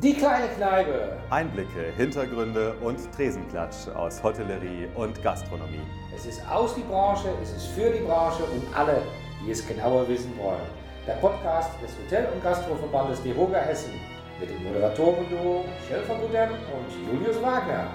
[0.00, 1.16] Die kleine Kneipe.
[1.28, 5.80] Einblicke, Hintergründe und Tresenklatsch aus Hotellerie und Gastronomie.
[6.14, 9.02] Es ist aus die Branche, es ist für die Branche und alle,
[9.44, 10.60] die es genauer wissen wollen.
[11.04, 13.90] Der Podcast des Hotel- und Gastroverbandes DEHOGA Hessen
[14.38, 17.88] mit dem Moderatoren-Duo Michel von Budem und Julius Wagner.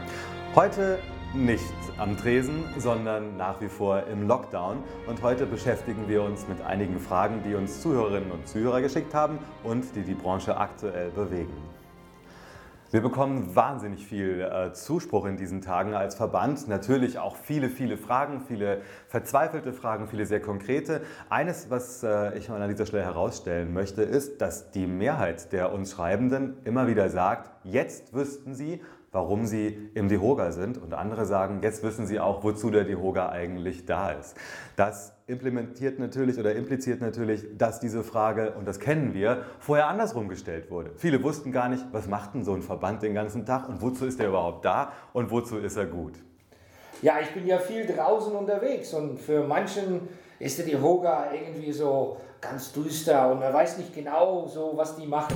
[0.56, 1.00] Heute
[1.34, 1.64] nicht
[1.98, 4.84] am Tresen, sondern nach wie vor im Lockdown.
[5.08, 9.40] Und heute beschäftigen wir uns mit einigen Fragen, die uns Zuhörerinnen und Zuhörer geschickt haben
[9.64, 11.54] und die die Branche aktuell bewegen.
[12.94, 16.68] Wir bekommen wahnsinnig viel äh, Zuspruch in diesen Tagen als Verband.
[16.68, 21.02] Natürlich auch viele, viele Fragen, viele verzweifelte Fragen, viele sehr konkrete.
[21.28, 25.94] Eines, was äh, ich an dieser Stelle herausstellen möchte, ist, dass die Mehrheit der uns
[25.94, 28.80] Schreibenden immer wieder sagt, jetzt wüssten sie,
[29.14, 30.78] warum sie im DEHOGA sind.
[30.78, 34.36] Und andere sagen, jetzt wissen sie auch, wozu der DEHOGA eigentlich da ist.
[34.76, 40.28] Das implementiert natürlich oder impliziert natürlich, dass diese Frage, und das kennen wir, vorher andersrum
[40.28, 40.92] gestellt wurde.
[40.98, 44.06] Viele wussten gar nicht, was macht denn so ein Verband den ganzen Tag und wozu
[44.06, 46.14] ist er überhaupt da und wozu ist er gut.
[47.02, 50.08] Ja, ich bin ja viel draußen unterwegs und für manchen
[50.40, 55.08] ist der DEHOGA irgendwie so ganz düster und man weiß nicht genau so, was die
[55.08, 55.36] machen.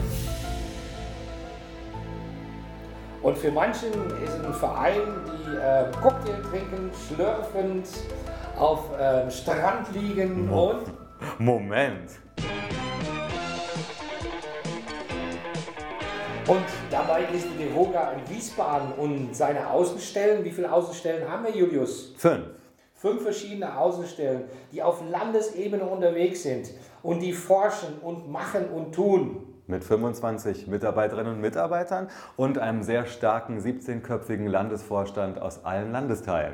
[3.27, 3.91] Und für manchen
[4.23, 7.85] ist es ein Verein, die äh, Cocktail trinken, schlürfend
[8.57, 10.83] auf äh, Strand liegen Mo und.
[11.37, 12.09] Moment.
[16.47, 20.45] Und dabei ist die Deroga in Wiesbaden und seine Außenstellen.
[20.45, 22.13] Wie viele Außenstellen haben wir, Julius?
[22.15, 22.45] Fünf.
[22.93, 26.69] Fünf verschiedene Außenstellen, die auf Landesebene unterwegs sind
[27.03, 29.46] und die forschen und machen und tun.
[29.69, 36.53] Mit 25 Mitarbeiterinnen und Mitarbeitern und einem sehr starken 17-köpfigen Landesvorstand aus allen Landesteilen.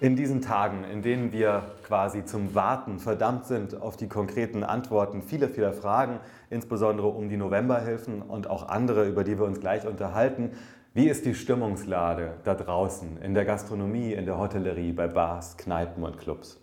[0.00, 5.22] In diesen Tagen, in denen wir quasi zum Warten verdammt sind auf die konkreten Antworten
[5.22, 6.18] vieler, vieler Fragen,
[6.50, 10.52] insbesondere um die Novemberhilfen und auch andere, über die wir uns gleich unterhalten,
[10.94, 16.02] wie ist die Stimmungslage da draußen in der Gastronomie, in der Hotellerie, bei Bars, Kneipen
[16.02, 16.58] und Clubs?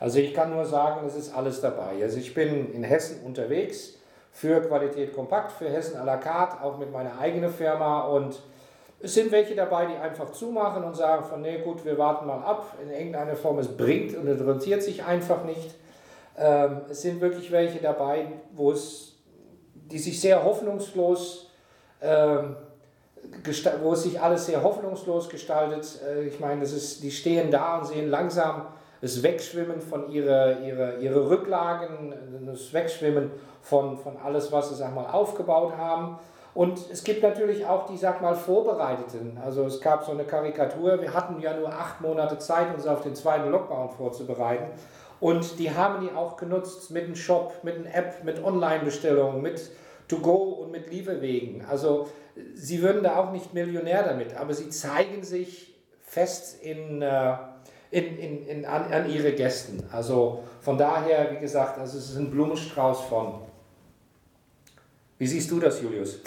[0.00, 2.02] Also ich kann nur sagen, es ist alles dabei.
[2.02, 3.98] Also ich bin in Hessen unterwegs
[4.32, 8.40] für Qualität Kompakt, für Hessen à la carte, auch mit meiner eigenen Firma und
[9.00, 12.42] es sind welche dabei, die einfach zumachen und sagen von, nee gut, wir warten mal
[12.42, 15.74] ab, in irgendeiner Form, es bringt und es rentiert sich einfach nicht.
[16.38, 19.16] Ähm, es sind wirklich welche dabei, wo es,
[19.74, 21.50] die sich sehr hoffnungslos,
[22.00, 22.56] ähm,
[23.82, 26.00] wo es sich alles sehr hoffnungslos gestaltet.
[26.06, 28.66] Äh, ich meine, das ist, die stehen da und sehen langsam
[29.00, 32.14] das Wegschwimmen von ihre, ihre, ihre Rücklagen,
[32.46, 36.18] das Wegschwimmen von, von alles, was sie sag mal, aufgebaut haben.
[36.54, 39.38] Und es gibt natürlich auch die, sag mal, Vorbereiteten.
[39.44, 43.02] Also es gab so eine Karikatur, wir hatten ja nur acht Monate Zeit, uns auf
[43.02, 44.64] den zweiten Lockdown vorzubereiten.
[45.20, 49.70] Und die haben die auch genutzt mit einem Shop, mit einer App, mit Online-Bestellungen, mit
[50.08, 51.64] To-Go und mit Lieferwegen.
[51.64, 52.08] Also
[52.54, 57.36] sie würden da auch nicht Millionär damit, aber sie zeigen sich fest in, äh,
[57.90, 59.82] in, in, in, an, an ihre Gästen.
[59.90, 63.40] Also von daher, wie gesagt, also es ist ein Blumenstrauß von.
[65.18, 66.20] Wie siehst du das, Julius?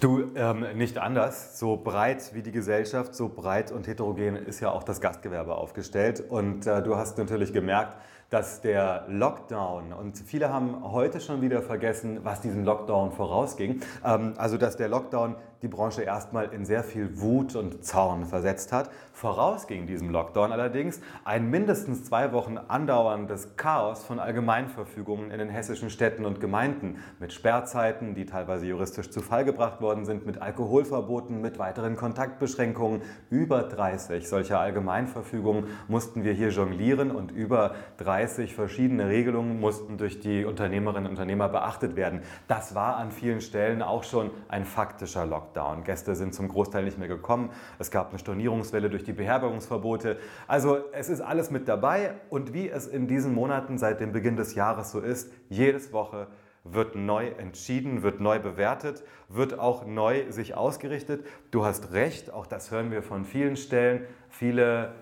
[0.00, 1.60] Du, ähm, nicht anders.
[1.60, 6.24] So breit wie die Gesellschaft, so breit und heterogen ist ja auch das Gastgewerbe aufgestellt.
[6.28, 7.96] Und äh, du hast natürlich gemerkt,
[8.32, 14.32] dass der Lockdown, und viele haben heute schon wieder vergessen, was diesem Lockdown vorausging, ähm,
[14.38, 18.90] also dass der Lockdown die Branche erstmal in sehr viel Wut und Zorn versetzt hat.
[19.12, 25.90] Vorausging diesem Lockdown allerdings ein mindestens zwei Wochen andauerndes Chaos von Allgemeinverfügungen in den hessischen
[25.90, 31.40] Städten und Gemeinden mit Sperrzeiten, die teilweise juristisch zu Fall gebracht worden sind, mit Alkoholverboten,
[31.40, 33.02] mit weiteren Kontaktbeschränkungen.
[33.30, 40.20] Über 30 solcher Allgemeinverfügungen mussten wir hier jonglieren und über 30 verschiedene Regelungen mussten durch
[40.20, 42.22] die Unternehmerinnen und Unternehmer beachtet werden.
[42.48, 45.52] Das war an vielen Stellen auch schon ein faktischer Lockdown.
[45.52, 45.84] Lockdown.
[45.84, 47.50] Gäste sind zum Großteil nicht mehr gekommen.
[47.78, 50.18] Es gab eine Stornierungswelle durch die Beherbergungsverbote.
[50.46, 52.14] Also es ist alles mit dabei.
[52.30, 56.28] Und wie es in diesen Monaten seit dem Beginn des Jahres so ist, jedes Woche
[56.64, 61.26] wird neu entschieden, wird neu bewertet, wird auch neu sich ausgerichtet.
[61.50, 64.06] Du hast recht, auch das hören wir von vielen Stellen.
[64.28, 64.92] Viele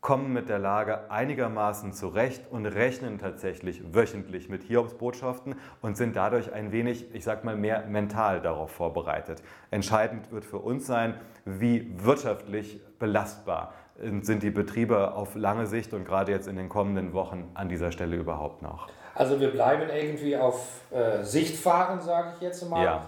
[0.00, 6.52] kommen mit der Lage einigermaßen zurecht und rechnen tatsächlich wöchentlich mit Hiobsbotschaften und sind dadurch
[6.52, 9.42] ein wenig, ich sag mal, mehr mental darauf vorbereitet.
[9.70, 13.74] Entscheidend wird für uns sein, wie wirtschaftlich belastbar
[14.22, 17.92] sind die Betriebe auf lange Sicht und gerade jetzt in den kommenden Wochen an dieser
[17.92, 18.88] Stelle überhaupt noch.
[19.14, 22.82] Also wir bleiben irgendwie auf äh, Sicht fahren, sage ich jetzt mal.
[22.82, 23.04] Ja.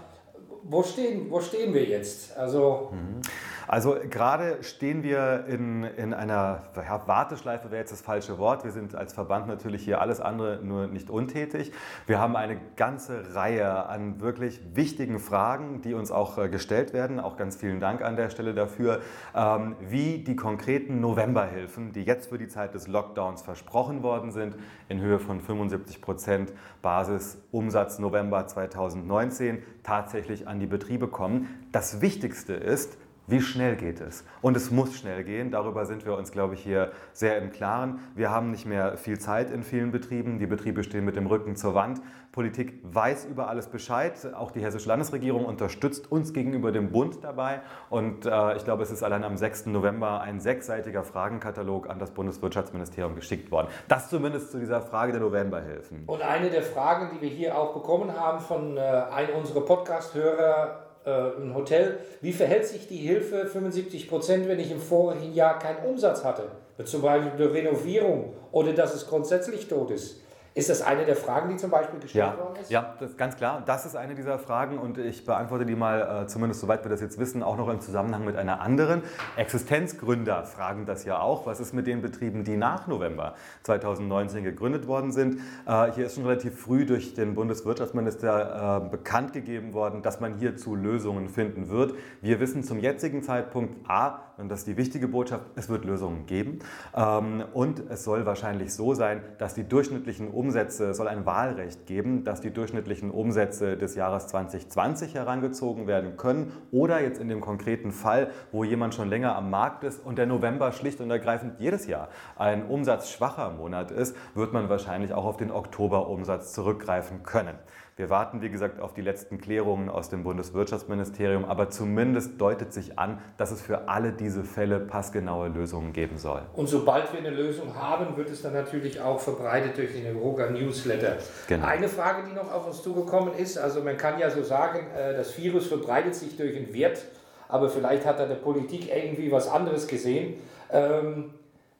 [0.64, 2.36] Wo, stehen, wo stehen wir jetzt?
[2.36, 3.22] Also mhm.
[3.68, 8.64] Also gerade stehen wir in, in einer ja, Warteschleife, wäre jetzt das falsche Wort.
[8.64, 11.72] Wir sind als Verband natürlich hier alles andere nur nicht untätig.
[12.06, 17.20] Wir haben eine ganze Reihe an wirklich wichtigen Fragen, die uns auch äh, gestellt werden.
[17.20, 19.00] Auch ganz vielen Dank an der Stelle dafür,
[19.34, 24.56] ähm, wie die konkreten Novemberhilfen, die jetzt für die Zeit des Lockdowns versprochen worden sind,
[24.88, 31.66] in Höhe von 75 Prozent Basisumsatz November 2019 tatsächlich an die Betriebe kommen.
[31.72, 34.24] Das Wichtigste ist, wie schnell geht es?
[34.40, 35.50] Und es muss schnell gehen.
[35.50, 38.00] Darüber sind wir uns, glaube ich, hier sehr im Klaren.
[38.14, 40.38] Wir haben nicht mehr viel Zeit in vielen Betrieben.
[40.38, 42.00] Die Betriebe stehen mit dem Rücken zur Wand.
[42.32, 44.14] Politik weiß über alles Bescheid.
[44.34, 47.60] Auch die hessische Landesregierung unterstützt uns gegenüber dem Bund dabei.
[47.90, 49.66] Und äh, ich glaube, es ist allein am 6.
[49.66, 53.68] November ein sechsseitiger Fragenkatalog an das Bundeswirtschaftsministerium geschickt worden.
[53.86, 56.04] Das zumindest zu dieser Frage der Novemberhilfen.
[56.06, 60.91] Und eine der Fragen, die wir hier auch bekommen haben von äh, einem unserer Podcast-Hörer,
[61.04, 65.58] äh, ein Hotel, wie verhält sich die Hilfe 75 Prozent, wenn ich im vorigen Jahr
[65.58, 66.44] keinen Umsatz hatte?
[66.84, 70.21] Zum Beispiel durch Renovierung oder dass es grundsätzlich tot ist.
[70.54, 72.70] Ist das eine der Fragen, die zum Beispiel gestellt ja, worden ist?
[72.70, 73.62] Ja, das ist ganz klar.
[73.64, 77.00] Das ist eine dieser Fragen und ich beantworte die mal, äh, zumindest soweit wir das
[77.00, 79.02] jetzt wissen, auch noch im Zusammenhang mit einer anderen.
[79.36, 81.46] Existenzgründer fragen das ja auch.
[81.46, 85.40] Was ist mit den Betrieben, die nach November 2019 gegründet worden sind?
[85.66, 90.34] Äh, hier ist schon relativ früh durch den Bundeswirtschaftsminister äh, bekannt gegeben worden, dass man
[90.34, 91.94] hierzu Lösungen finden wird.
[92.20, 96.26] Wir wissen zum jetzigen Zeitpunkt A, und das ist die wichtige Botschaft, es wird Lösungen
[96.26, 96.58] geben.
[96.94, 101.86] Ähm, und es soll wahrscheinlich so sein, dass die durchschnittlichen Umsätze, es soll ein Wahlrecht
[101.86, 106.50] geben, dass die durchschnittlichen Umsätze des Jahres 2020 herangezogen werden können.
[106.72, 110.26] Oder jetzt in dem konkreten Fall, wo jemand schon länger am Markt ist und der
[110.26, 115.36] November schlicht und ergreifend jedes Jahr ein umsatzschwacher Monat ist, wird man wahrscheinlich auch auf
[115.36, 117.54] den Oktoberumsatz zurückgreifen können.
[118.02, 122.98] Wir warten, wie gesagt, auf die letzten Klärungen aus dem Bundeswirtschaftsministerium, aber zumindest deutet sich
[122.98, 126.42] an, dass es für alle diese Fälle passgenaue Lösungen geben soll.
[126.56, 130.50] Und sobald wir eine Lösung haben, wird es dann natürlich auch verbreitet durch den Roger
[130.50, 131.18] Newsletter.
[131.46, 131.64] Genau.
[131.64, 135.14] Eine Frage, die noch auf uns zugekommen ist, also man kann ja so sagen, äh,
[135.14, 137.04] das Virus verbreitet sich durch den Wirt,
[137.46, 140.40] aber vielleicht hat da der Politik irgendwie was anderes gesehen.
[140.72, 141.34] Ähm,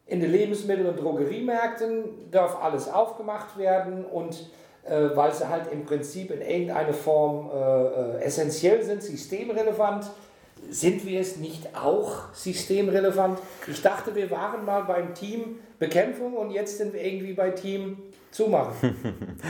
[0.07, 4.49] in den Lebensmittel- und Drogeriemärkten darf alles aufgemacht werden und
[4.85, 10.11] äh, weil sie halt im Prinzip in irgendeiner Form äh, äh, essentiell sind, systemrelevant.
[10.71, 13.39] Sind wir es nicht auch systemrelevant?
[13.67, 17.99] Ich dachte, wir waren mal beim Team Bekämpfung und jetzt sind wir irgendwie bei Team
[18.31, 18.97] Zumachen.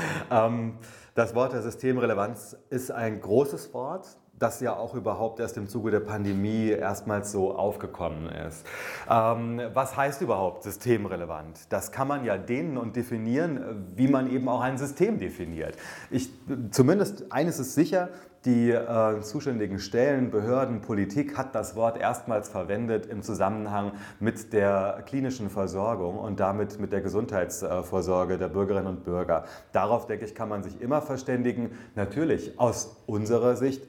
[0.31, 0.79] ähm,
[1.15, 4.07] das Wort der Systemrelevanz ist ein großes Wort
[4.43, 8.67] das ja auch überhaupt erst im Zuge der Pandemie erstmals so aufgekommen ist.
[9.09, 11.73] Ähm, was heißt überhaupt systemrelevant?
[11.73, 15.77] Das kann man ja dehnen und definieren, wie man eben auch ein System definiert.
[16.11, 16.31] Ich,
[16.71, 18.09] zumindest eines ist sicher,
[18.45, 25.05] die äh, zuständigen Stellen, Behörden, Politik hat das Wort erstmals verwendet im Zusammenhang mit der
[25.07, 29.45] klinischen Versorgung und damit mit der Gesundheitsvorsorge der Bürgerinnen und Bürger.
[29.71, 31.71] Darauf, denke ich, kann man sich immer verständigen.
[31.95, 33.83] Natürlich aus unserer Sicht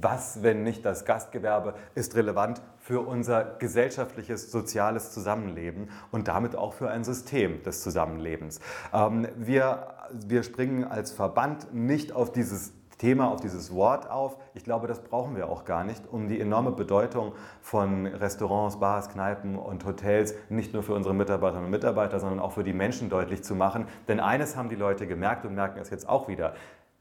[0.00, 6.72] was, wenn nicht das Gastgewerbe, ist relevant für unser gesellschaftliches, soziales Zusammenleben und damit auch
[6.72, 8.60] für ein System des Zusammenlebens.
[8.92, 14.38] Ähm, wir, wir springen als Verband nicht auf dieses Thema, auf dieses Wort auf.
[14.54, 19.08] Ich glaube, das brauchen wir auch gar nicht, um die enorme Bedeutung von Restaurants, Bars,
[19.08, 23.10] Kneipen und Hotels nicht nur für unsere Mitarbeiterinnen und Mitarbeiter, sondern auch für die Menschen
[23.10, 23.86] deutlich zu machen.
[24.08, 26.54] Denn eines haben die Leute gemerkt und merken es jetzt auch wieder.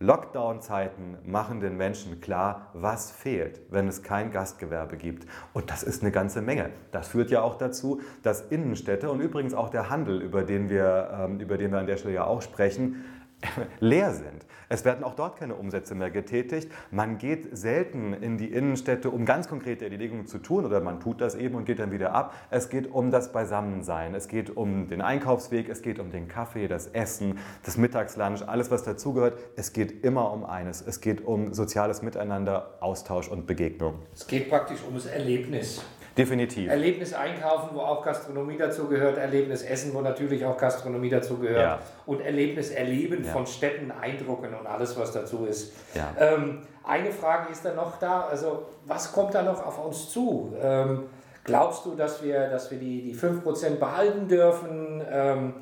[0.03, 5.25] Lockdown-Zeiten machen den Menschen klar, was fehlt, wenn es kein Gastgewerbe gibt.
[5.53, 6.72] Und das ist eine ganze Menge.
[6.91, 11.10] Das führt ja auch dazu, dass Innenstädte und übrigens auch der Handel, über den wir,
[11.17, 13.05] ähm, über den wir an der Stelle ja auch sprechen,
[13.79, 14.45] leer sind.
[14.69, 16.71] Es werden auch dort keine Umsätze mehr getätigt.
[16.91, 21.21] Man geht selten in die Innenstädte, um ganz konkrete Erledigungen zu tun oder man tut
[21.21, 22.33] das eben und geht dann wieder ab.
[22.50, 26.67] Es geht um das Beisammensein, es geht um den Einkaufsweg, es geht um den Kaffee,
[26.67, 29.38] das Essen, das Mittagslunch, alles was dazugehört.
[29.55, 30.81] Es geht immer um eines.
[30.81, 34.00] Es geht um soziales Miteinander, Austausch und Begegnung.
[34.13, 35.83] Es geht praktisch um das Erlebnis.
[36.17, 36.70] Definitiv.
[36.70, 41.79] Erlebnis einkaufen, wo auch Gastronomie dazugehört, Erlebnis essen, wo natürlich auch Gastronomie dazugehört ja.
[42.05, 43.32] und Erlebnis erleben ja.
[43.32, 45.74] von Städten, Eindrucken und alles, was dazu ist.
[45.96, 46.13] Ja.
[46.20, 50.53] Ähm, eine Frage ist dann noch da, also was kommt da noch auf uns zu?
[50.62, 51.05] Ähm,
[51.43, 55.01] glaubst du, dass wir, dass wir die, die 5% behalten dürfen?
[55.10, 55.53] Ähm,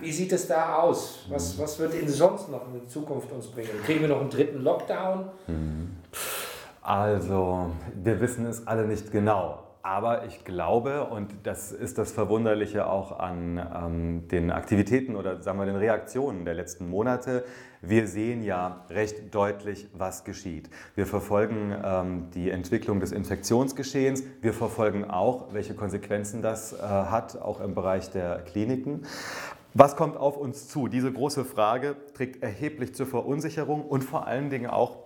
[0.00, 1.26] wie sieht es da aus?
[1.28, 3.68] Was, was wird denn sonst noch in Zukunft uns bringen?
[3.84, 5.28] Kriegen wir noch einen dritten Lockdown?
[5.46, 5.85] Mhm.
[6.86, 9.64] Also, wir wissen es alle nicht genau.
[9.82, 15.58] Aber ich glaube, und das ist das Verwunderliche auch an ähm, den Aktivitäten oder sagen
[15.58, 17.44] wir den Reaktionen der letzten Monate,
[17.82, 20.70] wir sehen ja recht deutlich, was geschieht.
[20.94, 24.22] Wir verfolgen ähm, die Entwicklung des Infektionsgeschehens.
[24.40, 29.02] Wir verfolgen auch, welche Konsequenzen das äh, hat, auch im Bereich der Kliniken.
[29.74, 30.86] Was kommt auf uns zu?
[30.86, 35.05] Diese große Frage trägt erheblich zur Verunsicherung und vor allen Dingen auch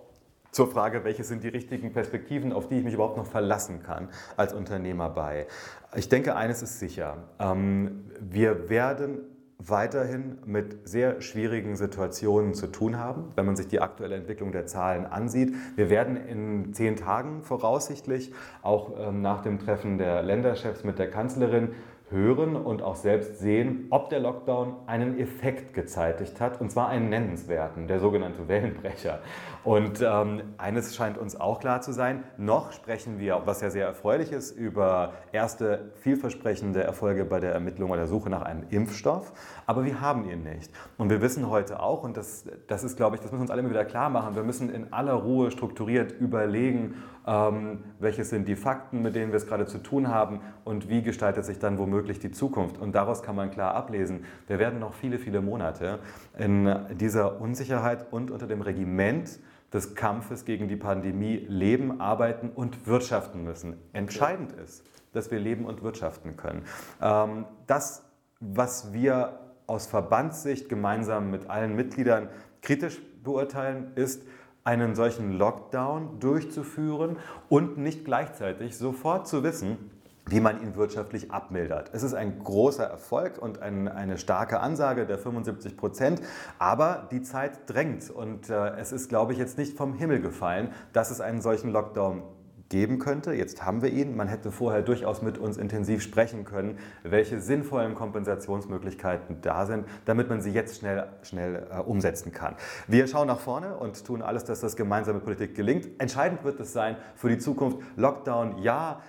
[0.51, 4.09] zur Frage, welche sind die richtigen Perspektiven, auf die ich mich überhaupt noch verlassen kann
[4.37, 5.47] als Unternehmer bei.
[5.95, 7.17] Ich denke, eines ist sicher.
[7.39, 9.19] Ähm, wir werden
[9.57, 14.65] weiterhin mit sehr schwierigen Situationen zu tun haben, wenn man sich die aktuelle Entwicklung der
[14.65, 15.53] Zahlen ansieht.
[15.75, 21.09] Wir werden in zehn Tagen voraussichtlich, auch ähm, nach dem Treffen der Länderchefs mit der
[21.09, 21.69] Kanzlerin,
[22.11, 27.09] hören und auch selbst sehen, ob der Lockdown einen Effekt gezeitigt hat, und zwar einen
[27.09, 29.19] nennenswerten, der sogenannte Wellenbrecher.
[29.63, 33.85] Und ähm, eines scheint uns auch klar zu sein, noch sprechen wir, was ja sehr
[33.85, 39.33] erfreulich ist, über erste vielversprechende Erfolge bei der Ermittlung oder Suche nach einem Impfstoff,
[39.67, 40.71] aber wir haben ihn nicht.
[40.97, 43.51] Und wir wissen heute auch, und das, das ist, glaube ich, das müssen wir uns
[43.51, 46.95] alle immer wieder klar machen, wir müssen in aller Ruhe strukturiert überlegen,
[47.27, 51.03] ähm, welche sind die Fakten, mit denen wir es gerade zu tun haben und wie
[51.03, 52.79] gestaltet sich dann womöglich die Zukunft.
[52.79, 55.99] Und daraus kann man klar ablesen, wir werden noch viele, viele Monate
[56.39, 56.67] in
[56.99, 59.39] dieser Unsicherheit und unter dem Regiment
[59.73, 63.77] des Kampfes gegen die Pandemie leben, arbeiten und wirtschaften müssen.
[63.93, 66.63] Entscheidend ist, dass wir leben und wirtschaften können.
[67.01, 68.05] Ähm, das,
[68.39, 72.29] was wir aus Verbandssicht gemeinsam mit allen Mitgliedern
[72.61, 74.23] kritisch beurteilen, ist,
[74.63, 77.17] einen solchen Lockdown durchzuführen
[77.49, 79.89] und nicht gleichzeitig sofort zu wissen,
[80.25, 81.89] wie man ihn wirtschaftlich abmildert.
[81.93, 86.21] Es ist ein großer Erfolg und ein, eine starke Ansage der 75 Prozent,
[86.59, 90.73] aber die Zeit drängt und äh, es ist, glaube ich, jetzt nicht vom Himmel gefallen,
[90.93, 92.23] dass es einen solchen Lockdown
[92.71, 93.33] geben könnte.
[93.33, 94.15] Jetzt haben wir ihn.
[94.15, 100.29] Man hätte vorher durchaus mit uns intensiv sprechen können, welche sinnvollen Kompensationsmöglichkeiten da sind, damit
[100.29, 102.55] man sie jetzt schnell, schnell äh, umsetzen kann.
[102.87, 105.89] Wir schauen nach vorne und tun alles, dass das gemeinsame Politik gelingt.
[105.99, 107.79] Entscheidend wird es sein für die Zukunft.
[107.97, 109.01] Lockdown ja,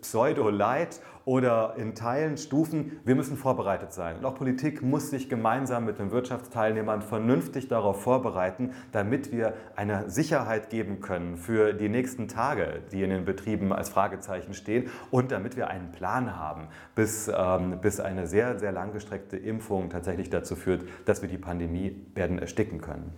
[0.00, 3.00] Pseudo-Light oder in Teilen, Stufen.
[3.04, 4.16] Wir müssen vorbereitet sein.
[4.16, 10.10] Und auch Politik muss sich gemeinsam mit den Wirtschaftsteilnehmern vernünftig darauf vorbereiten, damit wir eine
[10.10, 15.30] Sicherheit geben können für die nächsten Tage, die in den Betrieben als Fragezeichen stehen und
[15.30, 20.56] damit wir einen Plan haben, bis, ähm, bis eine sehr, sehr langgestreckte Impfung tatsächlich dazu
[20.56, 23.12] führt, dass wir die Pandemie werden ersticken können.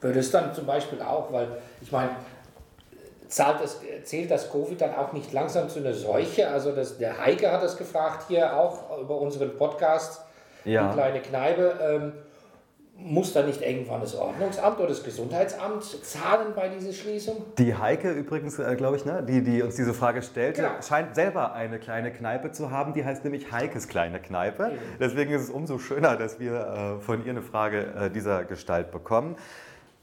[0.00, 1.48] Würde es dann zum Beispiel auch, weil
[1.80, 2.10] ich meine,
[3.28, 6.48] zahlt das, zählt das Covid dann auch nicht langsam zu einer Seuche?
[6.48, 10.22] Also das, der Heike hat das gefragt hier auch über unseren Podcast,
[10.64, 10.88] ja.
[10.88, 11.78] die kleine Kneipe.
[11.80, 12.12] Ähm,
[12.98, 17.44] muss da nicht irgendwann das Ordnungsamt oder das Gesundheitsamt zahlen bei dieser Schließung?
[17.58, 20.74] Die Heike übrigens, äh, glaube ich, ne, die, die uns diese Frage stellte, genau.
[20.80, 22.94] scheint selber eine kleine Kneipe zu haben.
[22.94, 24.72] Die heißt nämlich Heikes kleine Kneipe.
[24.98, 28.90] Deswegen ist es umso schöner, dass wir äh, von ihr eine Frage äh, dieser Gestalt
[28.90, 29.36] bekommen.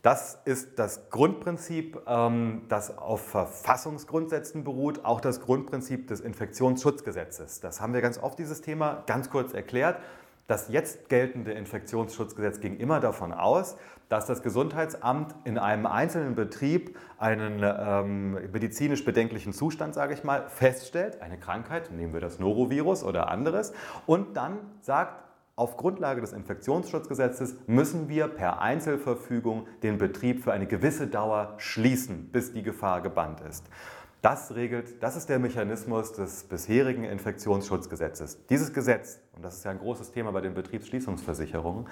[0.03, 7.61] Das ist das Grundprinzip, ähm, das auf Verfassungsgrundsätzen beruht, auch das Grundprinzip des Infektionsschutzgesetzes.
[7.61, 9.97] Das haben wir ganz oft, dieses Thema, ganz kurz erklärt.
[10.45, 13.77] Das jetzt geltende Infektionsschutzgesetz ging immer davon aus,
[14.09, 20.49] dass das Gesundheitsamt in einem einzelnen Betrieb einen ähm, medizinisch bedenklichen Zustand, sage ich mal,
[20.49, 23.71] feststellt, eine Krankheit, nehmen wir das Norovirus oder anderes,
[24.05, 25.23] und dann sagt,
[25.55, 32.31] auf Grundlage des Infektionsschutzgesetzes müssen wir per Einzelverfügung den Betrieb für eine gewisse Dauer schließen,
[32.31, 33.69] bis die Gefahr gebannt ist.
[34.23, 38.45] Das regelt, das ist der Mechanismus des bisherigen Infektionsschutzgesetzes.
[38.47, 41.89] Dieses Gesetz, und das ist ja ein großes Thema bei den Betriebsschließungsversicherungen,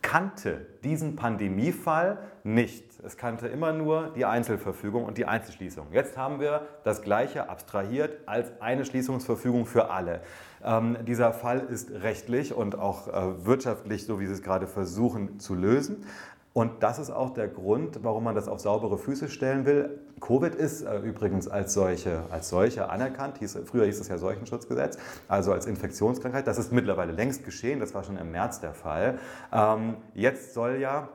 [0.00, 2.84] kannte diesen Pandemiefall nicht.
[3.04, 5.88] Es kannte immer nur die Einzelverfügung und die Einzelschließung.
[5.90, 10.20] Jetzt haben wir das Gleiche abstrahiert als eine Schließungsverfügung für alle.
[10.64, 15.40] Ähm, dieser Fall ist rechtlich und auch äh, wirtschaftlich, so wie Sie es gerade versuchen,
[15.40, 16.06] zu lösen.
[16.54, 19.98] Und das ist auch der Grund, warum man das auf saubere Füße stellen will.
[20.20, 23.38] Covid ist äh, übrigens als solche, als solche anerkannt.
[23.38, 26.46] Hieß, früher hieß es ja Seuchenschutzgesetz, also als Infektionskrankheit.
[26.46, 27.80] Das ist mittlerweile längst geschehen.
[27.80, 29.18] Das war schon im März der Fall.
[29.50, 31.08] Ähm, jetzt soll ja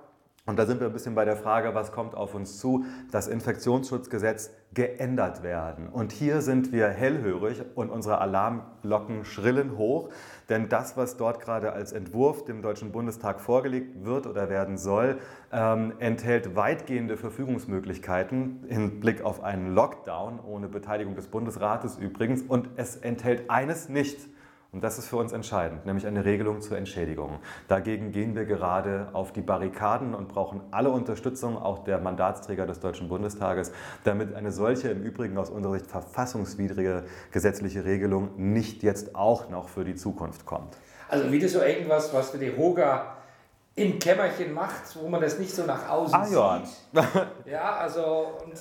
[0.48, 3.28] und da sind wir ein bisschen bei der Frage, was kommt auf uns zu, das
[3.28, 5.90] Infektionsschutzgesetz geändert werden.
[5.90, 10.10] Und hier sind wir hellhörig und unsere Alarmglocken schrillen hoch,
[10.48, 15.18] denn das, was dort gerade als Entwurf dem Deutschen Bundestag vorgelegt wird oder werden soll,
[15.52, 22.70] ähm, enthält weitgehende Verfügungsmöglichkeiten im Blick auf einen Lockdown, ohne Beteiligung des Bundesrates übrigens, und
[22.78, 24.30] es enthält eines nicht,
[24.78, 27.40] Und das ist für uns entscheidend, nämlich eine Regelung zur Entschädigung.
[27.68, 32.80] Dagegen gehen wir gerade auf die Barrikaden und brauchen alle Unterstützung, auch der Mandatsträger des
[32.80, 33.72] Deutschen Bundestages,
[34.04, 39.68] damit eine solche im Übrigen aus unserer Sicht verfassungswidrige gesetzliche Regelung nicht jetzt auch noch
[39.68, 40.78] für die Zukunft kommt.
[41.10, 43.18] Also wieder so irgendwas, was für die Hoga
[43.74, 46.62] im Kämmerchen macht, wo man das nicht so nach außen ah, ja.
[46.64, 47.52] sieht.
[47.52, 48.54] Ja, also und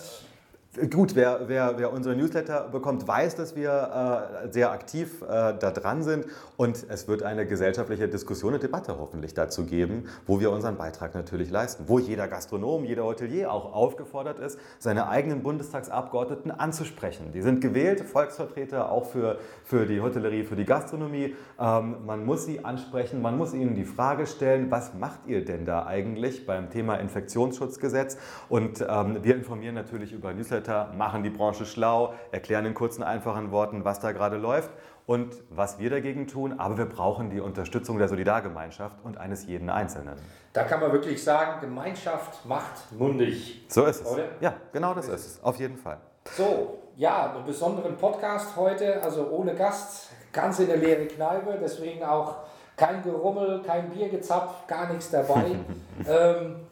[0.90, 5.70] Gut, wer, wer, wer unsere Newsletter bekommt, weiß, dass wir äh, sehr aktiv äh, da
[5.70, 6.26] dran sind
[6.58, 11.14] und es wird eine gesellschaftliche Diskussion und Debatte hoffentlich dazu geben, wo wir unseren Beitrag
[11.14, 17.32] natürlich leisten, wo jeder Gastronom, jeder Hotelier auch aufgefordert ist, seine eigenen Bundestagsabgeordneten anzusprechen.
[17.32, 21.36] Die sind gewählt, Volksvertreter auch für, für die Hotellerie, für die Gastronomie.
[21.58, 25.64] Ähm, man muss sie ansprechen, man muss ihnen die Frage stellen, was macht ihr denn
[25.64, 28.18] da eigentlich beim Thema Infektionsschutzgesetz?
[28.50, 33.02] Und ähm, wir informieren natürlich über Newsletter Newsletter, machen die Branche schlau, erklären in kurzen,
[33.02, 34.70] einfachen Worten, was da gerade läuft
[35.06, 36.58] und was wir dagegen tun.
[36.58, 40.16] Aber wir brauchen die Unterstützung der Solidargemeinschaft und eines jeden Einzelnen.
[40.52, 43.64] Da kann man wirklich sagen, Gemeinschaft macht mundig.
[43.68, 44.06] So ist es.
[44.06, 44.24] Oder?
[44.40, 45.42] Ja, genau das ist es.
[45.42, 45.98] Auf jeden Fall.
[46.36, 52.02] So, ja, einen besonderen Podcast heute, also ohne Gast, ganz in der leeren Kneipe, deswegen
[52.02, 52.38] auch
[52.76, 55.44] kein Gerummel, kein Biergezapf, gar nichts dabei.
[56.08, 56.65] ähm,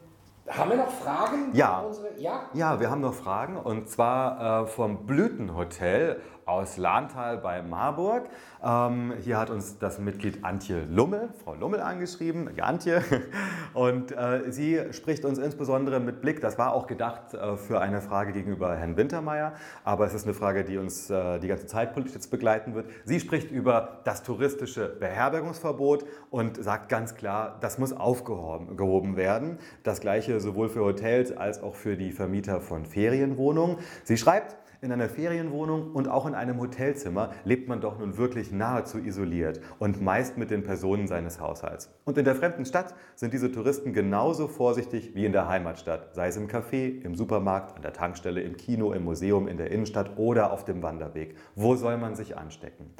[0.47, 1.49] haben wir noch Fragen?
[1.53, 1.85] Ja.
[2.17, 2.49] ja.
[2.53, 8.27] ja, wir haben noch Fragen und zwar äh, vom Blütenhotel aus Lahntal bei Marburg.
[8.63, 13.03] Ähm, hier hat uns das Mitglied Antje Lummel, Frau Lummel angeschrieben, die Antje.
[13.73, 18.01] Und äh, sie spricht uns insbesondere mit Blick, das war auch gedacht äh, für eine
[18.01, 21.93] Frage gegenüber Herrn Wintermeyer, aber es ist eine Frage, die uns äh, die ganze Zeit
[21.93, 22.89] politisch jetzt begleiten wird.
[23.05, 29.57] Sie spricht über das touristische Beherbergungsverbot und sagt ganz klar, das muss aufgehoben werden.
[29.83, 33.77] Das gleiche sowohl für Hotels als auch für die Vermieter von Ferienwohnungen.
[34.03, 38.51] Sie schreibt, in einer Ferienwohnung und auch in einem Hotelzimmer lebt man doch nun wirklich
[38.51, 41.91] nahezu isoliert und meist mit den Personen seines Haushalts.
[42.05, 46.27] Und in der fremden Stadt sind diese Touristen genauso vorsichtig wie in der Heimatstadt, sei
[46.27, 50.17] es im Café, im Supermarkt, an der Tankstelle, im Kino, im Museum, in der Innenstadt
[50.17, 51.35] oder auf dem Wanderweg.
[51.55, 52.93] Wo soll man sich anstecken?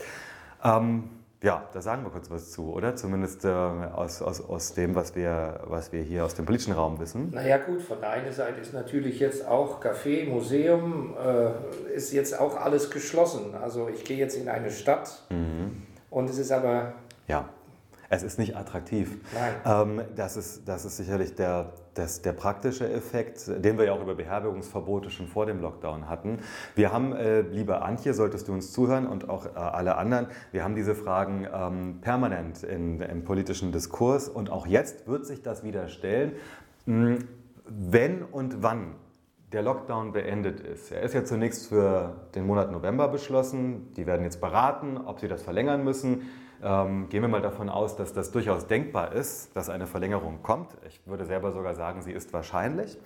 [0.63, 1.09] Ähm,
[1.43, 2.95] ja, da sagen wir kurz was zu, oder?
[2.95, 6.99] Zumindest äh, aus, aus, aus dem, was wir, was wir hier aus dem politischen Raum
[6.99, 7.31] wissen.
[7.31, 12.39] Naja gut, von der einen Seite ist natürlich jetzt auch Café, Museum, äh, ist jetzt
[12.39, 13.53] auch alles geschlossen.
[13.55, 15.83] Also ich gehe jetzt in eine Stadt mhm.
[16.09, 16.93] und es ist aber...
[17.27, 17.49] Ja,
[18.09, 19.17] es ist nicht attraktiv.
[19.33, 19.99] Nein.
[19.99, 24.01] Ähm, das, ist, das ist sicherlich der, das, der praktische Effekt, den wir ja auch
[24.01, 26.39] über Beherbergungsverbote schon vor dem Lockdown hatten.
[26.75, 30.63] Wir haben, äh, liebe Antje, solltest du uns zuhören und auch äh, alle anderen, wir
[30.63, 35.63] haben diese Fragen ähm, permanent in, im politischen Diskurs und auch jetzt wird sich das
[35.63, 36.33] wieder stellen.
[36.85, 37.19] Hm,
[37.67, 38.95] wenn und wann
[39.51, 40.91] der Lockdown beendet ist.
[40.91, 43.93] Er ist ja zunächst für den Monat November beschlossen.
[43.95, 46.23] Die werden jetzt beraten, ob sie das verlängern müssen.
[46.65, 50.75] Ähm, gehen wir mal davon aus, dass das durchaus denkbar ist, dass eine Verlängerung kommt.
[50.87, 52.97] Ich würde selber sogar sagen, sie ist wahrscheinlich.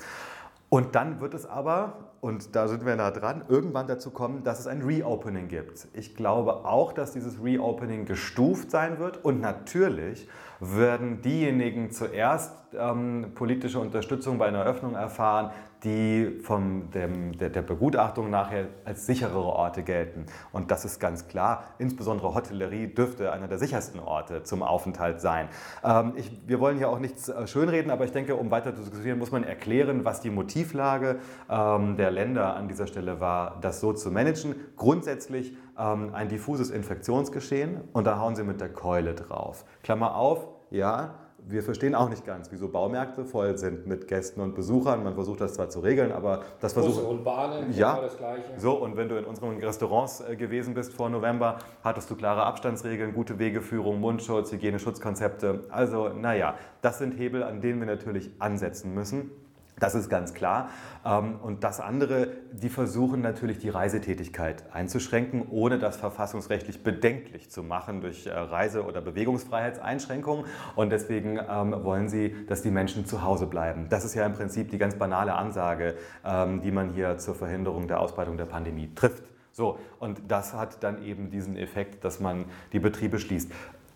[0.69, 4.59] Und dann wird es aber, und da sind wir nah dran, irgendwann dazu kommen, dass
[4.59, 5.89] es ein Reopening gibt.
[5.93, 10.29] Ich glaube auch, dass dieses Reopening gestuft sein wird und natürlich
[10.61, 15.51] werden diejenigen zuerst ähm, politische Unterstützung bei einer Öffnung erfahren,
[15.83, 20.25] die von dem, der, der, Begutachtung nachher als sicherere Orte gelten.
[20.51, 21.63] Und das ist ganz klar.
[21.77, 25.47] Insbesondere Hotellerie dürfte einer der sichersten Orte zum Aufenthalt sein.
[25.83, 28.81] Ähm, ich, wir wollen hier auch nichts äh, schönreden, aber ich denke, um weiter zu
[28.81, 33.79] diskutieren, muss man erklären, was die Motivlage ähm, der Länder an dieser Stelle war, das
[33.79, 34.55] so zu managen.
[34.75, 39.63] Grundsätzlich ähm, ein diffuses Infektionsgeschehen und da hauen sie mit der Keule drauf.
[39.83, 41.15] Klammer auf, ja,
[41.47, 45.03] wir verstehen auch nicht ganz, wieso Baumärkte voll sind mit Gästen und Besuchern.
[45.03, 47.03] Man versucht das zwar zu regeln, aber das versucht.
[47.03, 48.43] und Bahnen, ja, das Gleiche.
[48.57, 52.43] So, und wenn du in unseren Restaurants äh, gewesen bist vor November, hattest du klare
[52.43, 55.65] Abstandsregeln, gute Wegeführung, Mundschutz, Hygieneschutzkonzepte.
[55.69, 59.31] Also, naja, das sind Hebel, an denen wir natürlich ansetzen müssen.
[59.79, 60.69] Das ist ganz klar.
[61.05, 67.63] Ähm, und das andere, die versuchen natürlich die Reisetätigkeit einzuschränken, ohne das verfassungsrechtlich bedenklich zu
[67.63, 70.45] machen durch äh, Reise- oder Bewegungsfreiheitseinschränkungen.
[70.75, 73.87] Und deswegen ähm, wollen sie, dass die Menschen zu Hause bleiben.
[73.89, 77.87] Das ist ja im Prinzip die ganz banale Ansage, ähm, die man hier zur Verhinderung
[77.87, 79.23] der Ausbreitung der Pandemie trifft.
[79.51, 83.51] So, und das hat dann eben diesen Effekt, dass man die Betriebe schließt.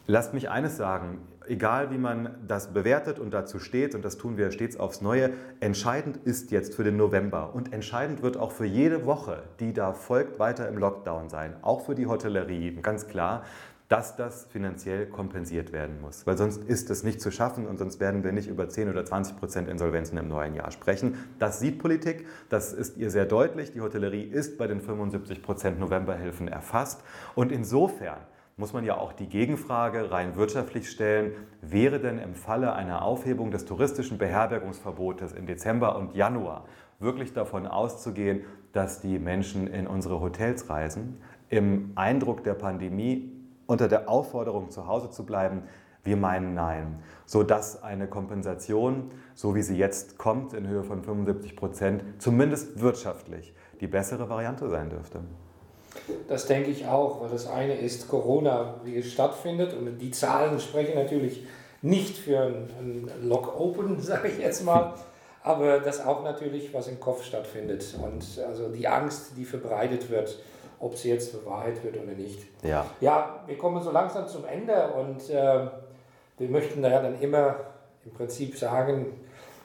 [0.05, 4.37] Lasst mich eines sagen, egal wie man das bewertet und dazu steht, und das tun
[4.37, 8.65] wir stets aufs Neue, entscheidend ist jetzt für den November und entscheidend wird auch für
[8.65, 13.43] jede Woche, die da folgt, weiter im Lockdown sein, auch für die Hotellerie, ganz klar,
[13.89, 16.25] dass das finanziell kompensiert werden muss.
[16.25, 19.05] Weil sonst ist es nicht zu schaffen und sonst werden wir nicht über 10 oder
[19.05, 21.17] 20 Prozent Insolvenzen im neuen Jahr sprechen.
[21.37, 23.71] Das sieht Politik, das ist ihr sehr deutlich.
[23.71, 27.03] Die Hotellerie ist bei den 75 Prozent Novemberhilfen erfasst
[27.35, 28.17] und insofern
[28.55, 33.51] muss man ja auch die Gegenfrage rein wirtschaftlich stellen, wäre denn im Falle einer Aufhebung
[33.51, 36.65] des touristischen Beherbergungsverbotes im Dezember und Januar
[36.99, 43.31] wirklich davon auszugehen, dass die Menschen in unsere Hotels reisen, im Eindruck der Pandemie
[43.65, 45.63] unter der Aufforderung zu Hause zu bleiben,
[46.03, 51.55] wir meinen nein, sodass eine Kompensation, so wie sie jetzt kommt, in Höhe von 75
[51.55, 55.21] Prozent, zumindest wirtschaftlich die bessere Variante sein dürfte.
[56.27, 59.73] Das denke ich auch, weil das eine ist Corona, wie es stattfindet.
[59.73, 61.43] Und die Zahlen sprechen natürlich
[61.81, 64.93] nicht für ein, ein Lock-Open, sage ich jetzt mal,
[65.43, 67.95] aber das auch natürlich, was im Kopf stattfindet.
[68.01, 70.39] Und also die Angst, die verbreitet wird,
[70.79, 72.39] ob sie jetzt bewahrheit wird oder nicht.
[72.63, 74.87] Ja, ja wir kommen so langsam zum Ende.
[74.93, 75.67] Und äh,
[76.37, 77.55] wir möchten da ja dann immer
[78.05, 79.13] im Prinzip sagen,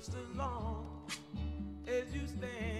[0.00, 0.86] Just as long
[1.86, 2.79] as you stand,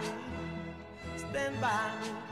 [0.00, 0.08] me,
[1.16, 2.31] stand by me.